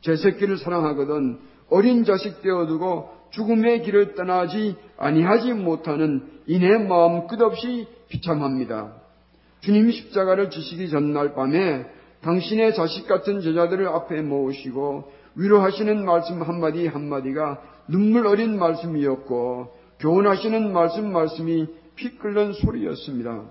제 0.03 0.17
새끼를 0.17 0.59
사랑하거든 0.59 1.39
어린 1.69 2.05
자식 2.05 2.43
되어두고 2.43 3.11
죽음의 3.31 3.83
길을 3.83 4.15
떠나지 4.15 4.77
아니하지 4.99 5.53
못하는 5.55 6.31
이내 6.47 6.79
마음 6.79 7.27
끝없이 7.27 7.89
비참합니다. 8.09 8.93
주님 9.61 9.91
십자가를 9.91 10.51
지시기 10.51 10.91
전날 10.91 11.35
밤에 11.35 11.87
당신의 12.23 12.75
자식 12.75 13.09
같은 13.09 13.41
제자들을 13.41 13.89
앞에 13.89 14.21
모으시고 14.23 15.11
위로하시는 15.37 16.05
말씀 16.05 16.43
한마디 16.43 16.87
한마디가 16.87 17.63
눈물 17.89 18.27
어린 18.27 18.59
말씀이었고 18.59 19.75
교훈하시는 20.01 20.73
말씀 20.73 21.13
말씀이 21.13 21.67
피 21.95 22.19
끓는 22.19 22.53
소리였습니다. 22.53 23.45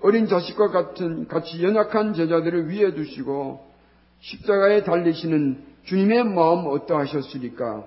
어린 0.00 0.26
자식과 0.26 0.70
같은 0.70 1.26
같이 1.26 1.62
연약한 1.62 2.14
제자들을 2.14 2.68
위해 2.68 2.94
두시고 2.94 3.66
십자가에 4.20 4.84
달리시는 4.84 5.64
주님의 5.84 6.24
마음 6.24 6.66
어떠하셨으리까? 6.66 7.84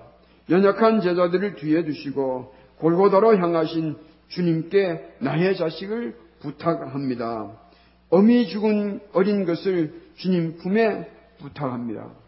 연약한 0.50 1.00
제자들을 1.00 1.56
뒤에 1.56 1.84
두시고 1.84 2.52
골고다로 2.78 3.36
향하신 3.36 3.96
주님께 4.28 5.16
나의 5.20 5.56
자식을 5.56 6.16
부탁합니다. 6.40 7.50
어미 8.10 8.48
죽은 8.48 9.00
어린 9.12 9.44
것을 9.44 9.94
주님 10.16 10.56
품에 10.58 11.08
부탁합니다. 11.38 12.19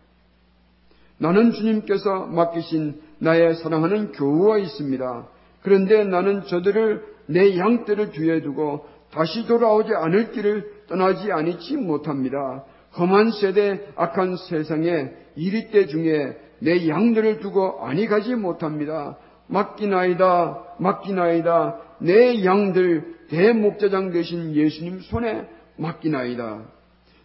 나는 1.23 1.53
주님께서 1.53 2.27
맡기신 2.27 3.01
나의 3.21 3.55
사랑하는 3.55 4.11
교우가 4.11 4.59
있습니다. 4.59 5.29
그런데 5.63 6.03
나는 6.03 6.45
저들을 6.47 7.05
내 7.29 7.57
양떼를 7.57 8.11
뒤에 8.11 8.43
두고 8.43 8.85
다시 9.13 9.47
돌아오지 9.47 9.95
않을 9.95 10.33
길을 10.33 10.65
떠나지 10.89 11.31
아니지 11.31 11.77
못합니다. 11.77 12.65
험한 12.99 13.31
세대, 13.31 13.87
악한 13.95 14.37
세상에 14.37 15.11
이리 15.37 15.71
때 15.71 15.87
중에 15.87 16.37
내 16.59 16.89
양들을 16.89 17.39
두고 17.39 17.87
아니 17.87 18.07
가지 18.09 18.35
못합니다. 18.35 19.17
맡기나이다, 19.47 20.77
맡기나이다. 20.81 21.77
내 22.01 22.45
양들 22.45 23.29
대목자장 23.31 24.11
되신 24.11 24.57
예수님 24.57 24.99
손에 25.03 25.47
맡기나이다. 25.77 26.82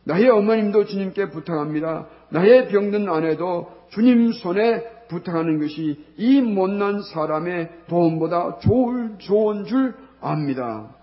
나의 0.08 0.30
어머님도 0.30 0.86
주님께 0.86 1.32
부탁합니다. 1.32 2.08
나의 2.30 2.70
병든 2.70 3.10
아내도 3.10 3.70
주님 3.90 4.32
손에 4.32 4.82
부탁하는 5.10 5.60
것이 5.60 6.02
이 6.16 6.42
못난 6.42 7.02
사람의 7.02 7.70
도움보다 7.90 8.60
좋을, 8.60 9.18
좋은 9.18 9.66
줄 9.66 9.94
압니다. 10.22 10.96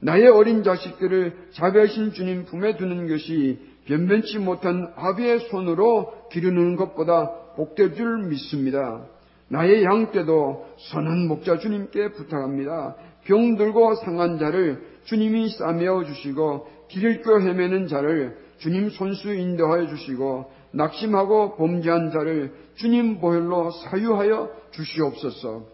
나의 0.00 0.28
어린 0.28 0.62
자식들을 0.62 1.48
자비하신 1.52 2.12
주님 2.12 2.44
품에 2.44 2.76
두는 2.76 3.08
것이 3.08 3.58
변변치 3.86 4.38
못한 4.38 4.92
아비의 4.94 5.48
손으로 5.50 6.12
기르는 6.30 6.76
것보다 6.76 7.30
복될 7.56 7.94
줄 7.94 8.18
믿습니다. 8.28 9.06
나의 9.48 9.84
양떼도 9.84 10.66
선한 10.90 11.28
목자 11.28 11.58
주님께 11.58 12.12
부탁합니다. 12.12 12.94
병들고 13.24 13.94
상한 13.96 14.38
자를 14.38 14.82
주님이 15.04 15.48
싸매어 15.48 16.04
주시고 16.04 16.68
길을 16.88 17.22
껴 17.22 17.38
헤매는 17.40 17.88
자를 17.88 18.49
주님 18.60 18.90
손수 18.90 19.32
인도하여 19.34 19.88
주시고 19.88 20.50
낙심하고 20.72 21.56
범죄한 21.56 22.12
자를 22.12 22.54
주님 22.76 23.20
보혈로 23.20 23.70
사유하여 23.70 24.50
주시옵소서. 24.70 25.64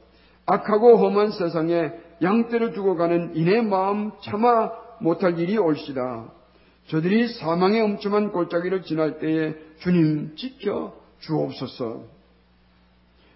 악하고 0.46 0.96
험한 0.96 1.32
세상에 1.32 1.92
양떼를 2.22 2.72
두고 2.72 2.96
가는 2.96 3.32
이내 3.34 3.60
마음 3.60 4.12
참아 4.22 4.72
못할 5.00 5.38
일이 5.38 5.58
올시다. 5.58 6.32
저들이 6.86 7.28
사망의 7.28 7.82
엄청한 7.82 8.30
골짜기를 8.30 8.82
지날 8.82 9.18
때에 9.18 9.54
주님 9.80 10.36
지켜 10.36 10.94
주옵소서. 11.20 12.04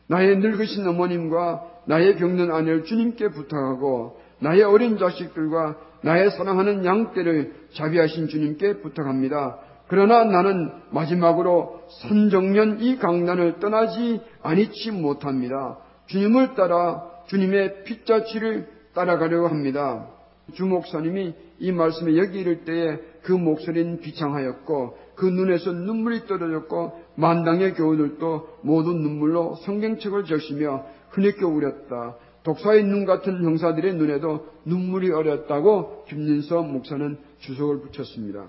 나의 0.07 0.39
늙으신 0.39 0.87
어머님과 0.87 1.65
나의 1.87 2.17
병든 2.17 2.53
아내를 2.53 2.85
주님께 2.85 3.29
부탁하고 3.31 4.21
나의 4.39 4.63
어린 4.63 4.99
자식들과 4.99 5.77
나의 6.03 6.31
사랑하는 6.31 6.85
양떼를 6.85 7.53
자비하신 7.75 8.29
주님께 8.29 8.81
부탁합니다. 8.81 9.59
그러나 9.89 10.25
나는 10.25 10.71
마지막으로 10.91 11.83
선정년 12.03 12.81
이 12.81 12.97
강단을 12.97 13.59
떠나지 13.59 14.21
아니치 14.43 14.93
못합니다. 14.93 15.79
주님을 16.07 16.55
따라 16.55 17.03
주님의 17.27 17.85
핏자치를 17.85 18.69
따라가려고 18.95 19.49
합니다. 19.49 20.07
주 20.55 20.65
목사님이 20.65 21.35
이 21.59 21.73
말씀에 21.73 22.17
여기 22.17 22.41
이를 22.41 22.65
때에 22.65 22.99
그 23.23 23.33
목소리는 23.33 24.01
비창하였고 24.01 24.97
그 25.15 25.27
눈에서 25.27 25.73
눈물이 25.73 26.27
떨어졌고 26.27 27.01
만당의 27.17 27.75
교우들도 27.75 28.59
모두 28.63 28.93
눈물로 28.93 29.57
성경책을 29.67 30.25
적시며 30.25 30.85
흐느껴 31.11 31.47
우렸다. 31.47 32.17
독사의 32.43 32.85
눈 32.85 33.05
같은 33.05 33.45
형사들의 33.45 33.95
눈에도 33.95 34.49
눈물이 34.65 35.11
어렸다고 35.11 36.05
김진서 36.09 36.63
목사는 36.63 37.19
주석을 37.41 37.81
붙였습니다. 37.81 38.47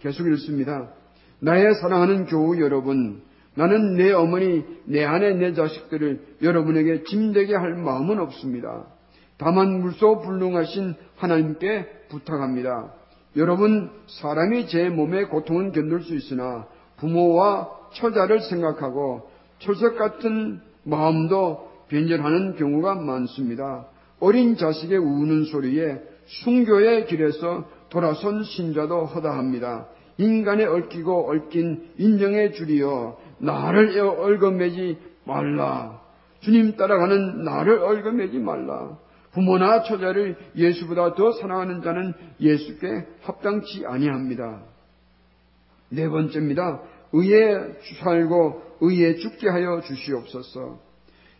계속 0.00 0.26
읽습니다. 0.28 0.90
나의 1.40 1.74
사랑하는 1.80 2.26
교우 2.26 2.60
여러분, 2.60 3.22
나는 3.54 3.94
내 3.94 4.12
어머니, 4.12 4.64
내 4.84 5.04
아내, 5.04 5.32
내 5.34 5.52
자식들을 5.54 6.36
여러분에게 6.42 7.04
짐되게 7.04 7.54
할 7.54 7.74
마음은 7.74 8.18
없습니다. 8.18 8.86
다만 9.38 9.80
물소 9.80 10.20
불능하신 10.20 10.94
하나님께 11.16 11.86
부탁합니다. 12.08 12.92
여러분, 13.36 13.90
사람이 14.06 14.68
제 14.68 14.88
몸의 14.88 15.28
고통은 15.28 15.72
견딜 15.72 16.02
수 16.02 16.14
있으나 16.14 16.66
부모와 16.98 17.70
처자를 17.94 18.40
생각하고 18.40 19.28
철석 19.58 19.96
같은 19.98 20.60
마음도 20.84 21.71
변절하는 21.92 22.56
경우가 22.56 22.94
많습니다. 22.94 23.86
어린 24.18 24.56
자식의 24.56 24.98
우는 24.98 25.44
소리에 25.44 26.00
순교의 26.24 27.06
길에서 27.06 27.68
돌아선 27.90 28.44
신자도 28.44 29.04
허다합니다. 29.06 29.88
인간의 30.16 30.66
얽히고 30.66 31.30
얽힌 31.30 31.90
인정의 31.98 32.54
줄이여 32.54 33.18
나를 33.38 33.98
얽어매지 34.00 34.96
말라. 35.26 36.00
주님 36.40 36.76
따라가는 36.76 37.44
나를 37.44 37.78
얽어매지 37.82 38.38
말라. 38.38 38.98
부모나 39.32 39.82
처자를 39.82 40.36
예수보다 40.56 41.14
더 41.14 41.32
사랑하는 41.32 41.82
자는 41.82 42.14
예수께 42.40 43.06
합당치 43.22 43.84
아니합니다. 43.86 44.62
네 45.90 46.08
번째입니다. 46.08 46.82
의에 47.12 47.74
살고 48.02 48.62
의에 48.80 49.16
죽게 49.16 49.48
하여 49.48 49.80
주시옵소서. 49.82 50.91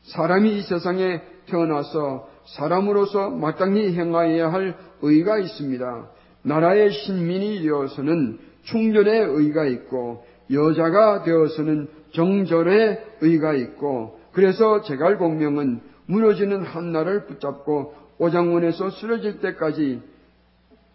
사람이 0.02 0.58
이 0.58 0.62
세상에 0.62 1.20
태어나서 1.46 2.28
사람으로서 2.56 3.30
마땅히 3.30 3.94
행하여야 3.94 4.52
할 4.52 4.76
의가 5.02 5.38
있습니다. 5.38 6.10
나라의 6.42 6.90
신민이 6.92 7.62
되어서는 7.62 8.38
충절의 8.64 9.26
의가 9.28 9.64
있고 9.66 10.24
여자가 10.50 11.22
되어서는 11.22 11.88
정절의 12.12 13.04
의가 13.20 13.54
있고 13.54 14.18
그래서 14.32 14.82
제갈공명은 14.82 15.80
무너지는 16.06 16.62
한나를 16.62 17.26
붙잡고 17.26 17.94
오장원에서 18.18 18.90
쓰러질 18.90 19.40
때까지 19.40 20.00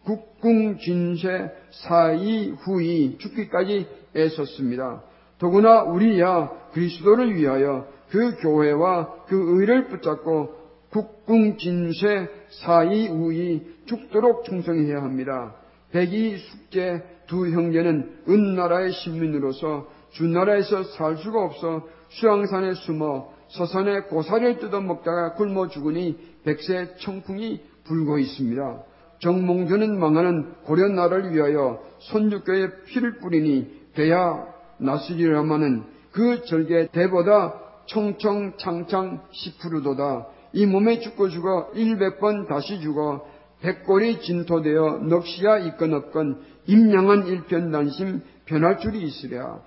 국궁진세 0.04 1.52
사이 1.72 2.50
후이 2.50 3.18
죽기까지 3.18 3.88
애썼습니다. 4.16 5.04
더구나 5.40 5.84
우리야 5.84 6.50
그리스도를 6.74 7.36
위하여 7.36 7.88
그 8.10 8.38
교회와 8.38 9.26
그 9.28 9.60
의를 9.60 9.88
붙잡고 9.88 10.56
국궁진세 10.92 12.30
사이 12.64 13.08
후이 13.08 13.62
죽도록 13.86 14.46
충성해야 14.46 15.02
합니다. 15.02 15.56
백이 15.92 16.38
숙제 16.38 17.04
두 17.28 17.50
형제는 17.50 18.24
은나라의 18.28 18.92
신민으로서 18.94 19.88
주나라에서 20.12 20.84
살 20.84 21.18
수가 21.18 21.44
없어 21.44 21.86
수양산에 22.10 22.74
숨어 22.74 23.30
서산에 23.50 24.02
고사를 24.02 24.60
뜯어먹다가 24.60 25.34
굶어 25.34 25.68
죽으니 25.68 26.18
백세 26.44 26.96
청풍이 27.00 27.62
불고 27.86 28.18
있습니다. 28.18 28.84
정몽주는 29.20 30.00
망하는 30.00 30.54
고려나라를 30.64 31.34
위하여 31.34 31.82
손주교의 32.00 32.84
피를 32.86 33.20
뿌리니 33.20 33.92
대야 33.96 34.46
나스리라마는 34.78 35.84
그 36.12 36.44
절개 36.46 36.88
대보다 36.92 37.67
청청창창 37.88 39.22
시푸르도다. 39.32 40.28
이 40.54 40.66
몸에 40.66 41.00
죽고 41.00 41.30
죽어 41.30 41.72
일백 41.76 42.20
번 42.20 42.48
다시 42.48 42.80
죽어 42.80 43.26
백골이 43.62 44.22
진토되어 44.22 45.00
넋이야 45.04 45.58
있건 45.70 45.94
없건 45.94 46.42
임양한 46.68 47.28
일편단심 47.28 48.22
변할 48.46 48.80
줄이 48.80 49.04
있으랴. 49.04 49.60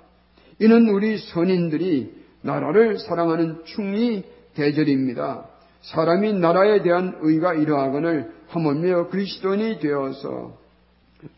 이는 0.60 0.88
우리 0.88 1.18
선인들이 1.18 2.14
나라를 2.42 2.98
사랑하는 2.98 3.64
충리 3.64 4.24
대절입니다. 4.54 5.46
사람이 5.82 6.34
나라에 6.34 6.82
대한 6.82 7.18
의가 7.20 7.54
이러하거늘 7.54 8.30
하물며 8.48 9.08
그리스도인이 9.08 9.80
되어서 9.80 10.58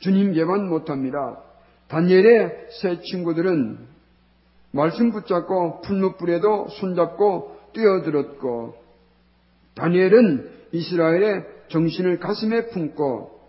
주님께만 0.01 0.68
못합니다. 0.68 1.38
다니엘의 1.88 2.68
세 2.81 3.01
친구들은 3.01 3.91
말씀 4.72 5.12
붙잡고 5.12 5.82
풀무불에도 5.82 6.68
손잡고 6.68 7.56
뛰어들었고 7.72 8.74
다니엘은 9.74 10.50
이스라엘의 10.72 11.46
정신을 11.68 12.18
가슴에 12.18 12.68
품고 12.68 13.40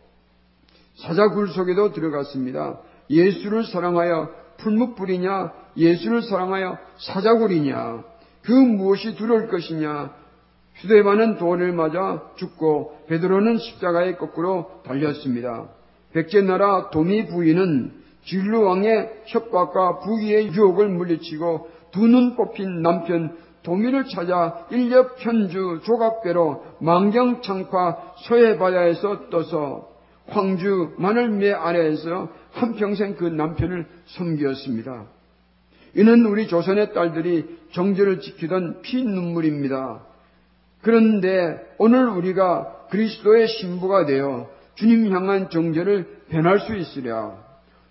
사자굴 0.95 1.49
속에도 1.49 1.91
들어갔습니다. 1.91 2.79
예수를 3.09 3.65
사랑하여 3.65 4.29
풀무불이냐 4.57 5.51
예수를 5.75 6.21
사랑하여 6.21 6.77
사자굴이냐 6.97 8.03
그 8.43 8.51
무엇이 8.51 9.15
두려울 9.15 9.47
것이냐 9.47 10.13
휴대반은 10.75 11.37
돌을 11.37 11.71
맞아 11.71 12.23
죽고 12.35 13.05
베드로는 13.07 13.57
십자가에 13.57 14.15
거꾸로 14.15 14.81
달렸습니다. 14.85 15.69
백제나라 16.13 16.89
도미 16.89 17.27
부인은 17.27 18.02
진루왕의 18.25 19.23
협박과 19.25 19.99
부귀의 19.99 20.53
유혹을 20.53 20.89
물리치고 20.89 21.69
두 21.91 22.07
눈 22.07 22.35
뽑힌 22.35 22.81
남편 22.81 23.35
도미를 23.63 24.05
찾아 24.05 24.65
인력 24.71 25.15
현주 25.19 25.81
조각배로 25.85 26.63
망경창파 26.79 27.97
소해바다에서 28.27 29.29
떠서 29.29 29.89
황주 30.27 30.95
마늘매 30.97 31.51
아래에서 31.51 32.29
한평생 32.53 33.15
그 33.15 33.25
남편을 33.25 33.85
섬기었습니다. 34.05 35.05
이는 35.95 36.25
우리 36.25 36.47
조선의 36.47 36.93
딸들이 36.93 37.45
정절을 37.73 38.19
지키던 38.19 38.81
피눈물입니다. 38.81 40.01
그런데 40.81 41.57
오늘 41.77 42.09
우리가 42.09 42.87
그리스도의 42.89 43.47
신부가 43.47 44.05
되어 44.05 44.49
주님 44.75 45.13
향한 45.13 45.49
정죄를 45.49 46.23
변할 46.29 46.59
수 46.59 46.75
있으랴. 46.75 47.37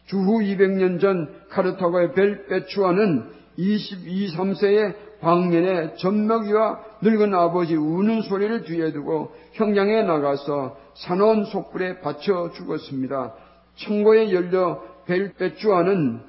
주후 0.07 0.41
200년 0.41 1.01
전 1.01 1.29
카르타고의 1.51 2.12
벨페추아는 2.15 3.31
22, 3.57 4.37
3세의 4.37 4.95
광년에 5.21 5.95
젖먹이와 5.97 6.81
늙은 7.03 7.35
아버지 7.35 7.77
우는 7.77 8.23
소리를 8.23 8.65
뒤에 8.65 8.93
두고 8.93 9.33
형장에 9.53 10.03
나가서 10.03 10.77
산원 10.95 11.45
속불에 11.45 12.01
받쳐 12.01 12.53
죽었습니다. 12.55 13.35
천고에 13.77 14.33
열려 14.33 14.83
벨 15.07 15.33
빼주하는 15.35 16.21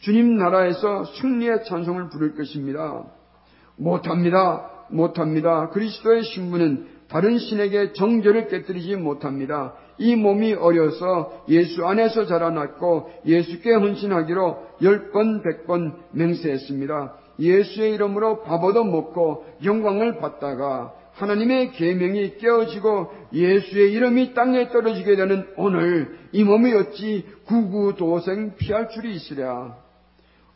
주님 0.00 0.36
나라에서 0.36 1.04
승리의 1.04 1.64
찬송을 1.64 2.10
부를 2.10 2.34
것입니다. 2.34 3.04
못합니다. 3.76 4.70
못합니다. 4.90 5.70
그리스도의 5.70 6.24
신부는 6.24 6.88
다른 7.08 7.38
신에게 7.38 7.92
정죄를 7.92 8.48
깨뜨리지 8.48 8.96
못합니다. 8.96 9.74
이 9.98 10.16
몸이 10.16 10.54
어려서 10.54 11.44
예수 11.48 11.86
안에서 11.86 12.26
자라났고 12.26 13.10
예수께 13.26 13.72
헌신하기로 13.74 14.58
열 14.82 15.10
번, 15.12 15.42
백 15.42 15.66
번 15.66 15.94
맹세했습니다. 16.12 17.14
예수의 17.38 17.94
이름으로 17.94 18.42
밥얻어 18.42 18.84
먹고 18.84 19.44
영광을 19.64 20.18
받다가 20.18 20.92
하나님의 21.14 21.72
계명이 21.72 22.38
깨어지고 22.38 23.10
예수의 23.32 23.92
이름이 23.92 24.34
땅에 24.34 24.68
떨어지게 24.68 25.14
되는 25.16 25.46
오늘 25.56 26.18
이 26.32 26.42
몸이 26.42 26.72
어찌 26.74 27.24
구구도생 27.46 28.56
피할 28.56 28.88
줄이 28.88 29.14
있으랴. 29.14 29.76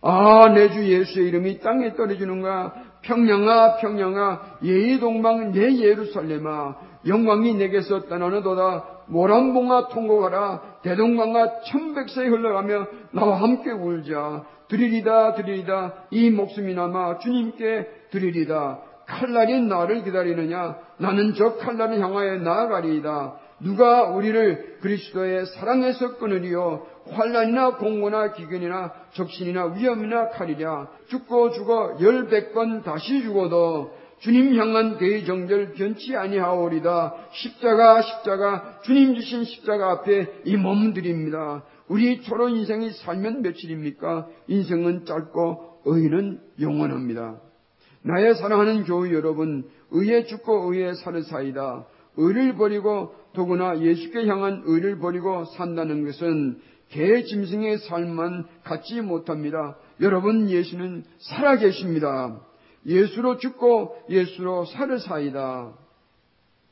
아, 0.01 0.49
내 0.55 0.69
주 0.71 0.85
예수의 0.85 1.29
이름이 1.29 1.61
땅에 1.61 1.95
떨어지는가? 1.95 2.75
평양아, 3.03 3.77
평양아, 3.77 4.59
예의 4.65 4.99
동방 5.01 5.53
내 5.53 5.77
예루살렘아, 5.79 6.77
영광이 7.07 7.55
내게서 7.55 8.07
떠나는도다. 8.09 8.98
모란봉아 9.09 9.89
통곡하라. 9.89 10.81
대동강아 10.83 11.61
천백세 11.67 12.27
흘러가며 12.27 12.87
나와 13.13 13.41
함께 13.41 13.71
울자. 13.71 14.45
드리리다, 14.69 15.35
드리리다. 15.35 15.95
이 16.11 16.31
목숨이 16.31 16.75
남아 16.75 17.19
주님께 17.19 17.89
드리리다. 18.11 18.81
칼날이 19.07 19.63
나를 19.63 20.05
기다리느냐? 20.05 20.77
나는 20.99 21.33
저 21.35 21.57
칼날을 21.57 21.99
향하여 22.01 22.37
나아가리이다. 22.37 23.35
누가 23.61 24.05
우리를 24.05 24.79
그리스도의 24.81 25.47
사랑에서 25.47 26.19
끊으리요? 26.19 26.87
환란이나 27.11 27.77
공고나 27.77 28.33
기근이나 28.33 28.93
적신이나 29.15 29.73
위험이나 29.75 30.29
칼이랴. 30.29 30.89
죽고 31.09 31.51
죽어 31.53 31.97
열백 32.01 32.53
번 32.53 32.83
다시 32.83 33.23
죽어도 33.23 33.91
주님 34.21 34.59
향한 34.59 34.99
대정절 34.99 35.75
변치 35.75 36.17
아니하오리다. 36.17 37.15
십자가 37.33 38.03
십자가 38.03 38.81
주님 38.85 39.15
주신 39.15 39.45
십자가 39.45 39.93
앞에 39.93 40.43
이 40.45 40.57
몸드립니다. 40.57 41.65
우리 41.89 42.21
초로 42.23 42.49
인생이 42.49 42.91
살면 42.91 43.43
며칠입니까? 43.43 44.27
인생은 44.49 45.05
짧고 45.05 45.83
의는 45.85 46.41
영원합니다. 46.61 47.41
나의 48.03 48.35
사랑하는 48.35 48.85
교우 48.85 49.13
여러분, 49.13 49.69
의에 49.91 50.25
죽고 50.25 50.73
의에 50.73 50.95
사는 50.95 51.23
사이다. 51.23 51.87
의를 52.17 52.57
버리고 52.57 53.15
더구나 53.35 53.81
예수께 53.81 54.27
향한 54.27 54.63
의를 54.67 54.99
버리고 54.99 55.45
산다는 55.45 56.05
것은 56.05 56.61
개 56.91 57.23
짐승의 57.23 57.79
삶만 57.79 58.47
갖지 58.65 59.01
못합니다. 59.01 59.77
여러분 60.01 60.49
예수는 60.51 61.05
살아계십니다. 61.19 62.41
예수로 62.89 63.37
죽고 63.37 63.97
예수로 64.09 64.65
살을 64.65 64.99
사이다. 64.99 65.75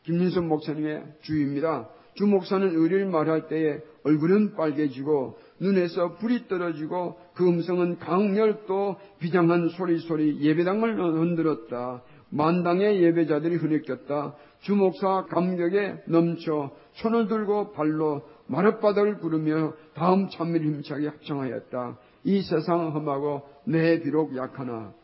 김민선 0.05 0.49
목사님의 0.49 1.05
주입니다. 1.23 1.89
주 2.15 2.27
목사는 2.27 2.67
의를 2.75 3.05
말할 3.07 3.49
때에 3.49 3.79
얼굴은 4.05 4.55
빨개지고 4.55 5.37
눈에서 5.61 6.15
불이 6.15 6.49
떨어지고 6.49 7.19
그 7.35 7.47
음성은 7.47 7.99
강렬도 7.99 8.97
비장한 9.19 9.69
소리소리 9.69 10.41
예배당을 10.41 10.99
흔들었다. 10.99 12.03
만당의 12.31 13.03
예배자들이 13.03 13.57
흐느꼈다. 13.57 14.35
주목사 14.61 15.27
감격에 15.29 16.03
넘쳐 16.07 16.71
손을 16.95 17.29
들고 17.29 17.73
발로 17.73 18.23
마룻바닥을 18.47 19.19
부르며 19.19 19.75
다음 19.95 20.29
찬미를 20.31 20.67
힘차게 20.67 21.09
합창하였다. 21.09 21.99
이 22.25 22.43
세상 22.43 22.95
험하고 22.95 23.43
내 23.65 24.01
비록 24.01 24.35
약하나 24.37 24.95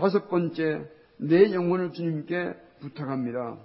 다섯 0.00 0.30
번째 0.30 0.88
내 1.18 1.52
영혼을 1.52 1.92
주님께 1.92 2.54
부탁합니다. 2.80 3.58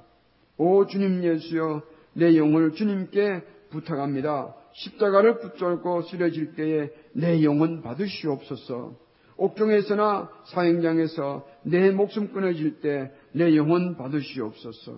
오 0.58 0.86
주님 0.86 1.24
예수여 1.24 1.82
내 2.14 2.38
영혼을 2.38 2.74
주님께 2.74 3.42
부탁합니다. 3.70 4.54
십자가를 4.74 5.40
붙잡고 5.40 6.02
쓰러질 6.02 6.56
때에 6.56 6.90
내 7.14 7.42
영혼 7.42 7.82
받으시옵소서. 7.82 8.96
옥중에서나 9.38 10.30
사행장에서 10.48 11.48
내 11.64 11.92
목숨 11.92 12.34
끊어질 12.34 12.82
때 12.82 13.12
내 13.32 13.56
영혼 13.56 13.96
받으시옵소서. 13.96 14.98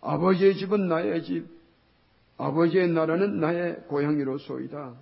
아버지의 0.00 0.56
집은 0.56 0.88
나의 0.88 1.22
집, 1.22 1.46
아버지의 2.38 2.88
나라는 2.88 3.38
나의 3.40 3.76
고향이로소이다. 3.88 4.94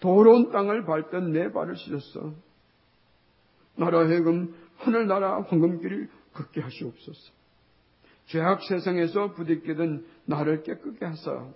도로운 0.00 0.50
땅을 0.50 0.84
밟던 0.84 1.32
내 1.32 1.52
발을 1.52 1.76
씻었어. 1.76 2.47
나라 3.78 4.06
해금 4.06 4.54
하늘나라 4.76 5.42
황금길을 5.42 6.08
걷게 6.34 6.60
하시옵소서. 6.60 7.32
죄악 8.26 8.62
세상에서 8.62 9.32
부딪히던 9.32 10.06
나를 10.26 10.62
깨끗게 10.62 11.04
하사 11.04 11.48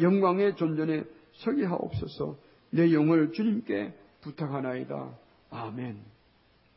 영광의 0.00 0.56
존전에 0.56 1.04
서게 1.34 1.64
하옵소서 1.66 2.38
내 2.70 2.92
영을 2.94 3.32
주님께 3.32 3.94
부탁하나이다. 4.22 5.18
아멘. 5.50 5.98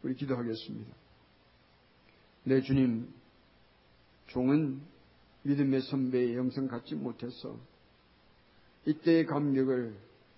우리 0.04 0.16
기도하겠습니다. 0.16 0.94
내 2.44 2.62
주님, 2.62 3.08
종은 4.28 4.82
믿음의 5.44 5.82
선배의 5.82 6.36
영성 6.36 6.68
갖지 6.68 6.96
못해서 6.96 7.58
이때의 8.86 9.26
감격을 9.28 9.96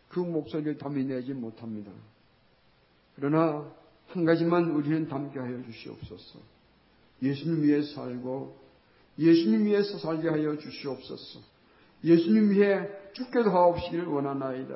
그 0.09 0.19
목소리를 0.19 0.77
담아내지 0.77 1.33
못합니다. 1.33 1.91
그러나 3.15 3.71
한 4.15 4.23
가지만 4.23 4.71
우리는 4.71 5.09
담게 5.09 5.37
하여 5.37 5.61
주시옵소서. 5.63 6.39
예수님 7.21 7.63
위해 7.63 7.81
살고 7.81 8.55
예수님 9.19 9.65
위해서 9.65 9.97
살게 9.97 10.29
하여 10.29 10.57
주시옵소서. 10.57 11.39
예수님 12.01 12.51
위해 12.51 12.87
죽게도 13.11 13.49
하옵시기를 13.49 14.05
원하나이다. 14.05 14.73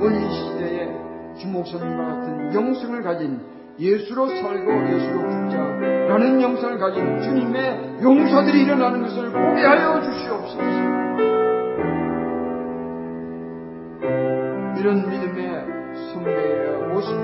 오늘 0.00 0.20
시대에 0.32 1.36
주목사님과 1.40 2.04
같은 2.04 2.54
영성을 2.54 3.00
가진 3.02 3.40
예수로 3.78 4.28
살고 4.28 4.72
예수로 4.72 5.20
죽자라는 5.20 6.42
영성을 6.42 6.78
가진 6.78 7.22
주님의 7.22 8.02
용사들이 8.02 8.62
일어나는 8.62 9.02
것을 9.02 9.30
보게 9.30 9.62
하여 9.62 10.02
주시옵소서. 10.02 10.62
이런 14.80 15.08
믿음의 15.10 16.12
선배의 16.12 16.65
모습이 16.96 17.20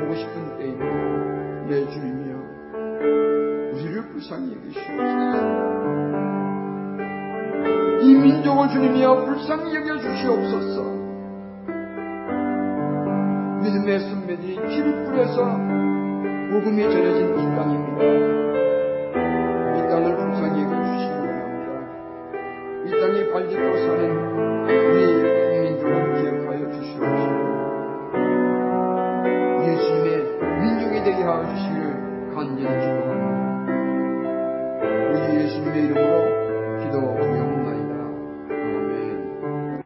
보고 0.00 0.14
싶은 0.14 0.56
때입니다. 0.56 0.86
내 1.68 1.86
주님이여, 1.90 2.36
우리를 3.74 4.08
불쌍히 4.12 4.56
여기시옵소서. 4.56 5.60
이 8.00 8.14
민족을 8.14 8.68
주님이여 8.70 9.24
불쌍히 9.26 9.74
여겨주시옵소서. 9.74 10.82
믿음의 13.62 14.00
선배들이 14.00 14.56
뿌려서 15.04 15.44
복음이 16.50 16.82
전해진 16.82 17.38
이 17.38 17.56
땅입니다. 17.56 18.49